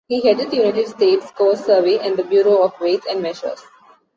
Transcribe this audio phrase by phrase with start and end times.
[0.07, 3.61] He headed the United States Coast Survey and the Bureau of Weights and Measures.